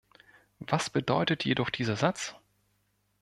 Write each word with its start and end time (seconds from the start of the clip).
Was 0.61 0.89
bedeutet 0.89 1.45
jedoch 1.45 1.69
dieser 1.69 1.95
Satz? 1.95 2.33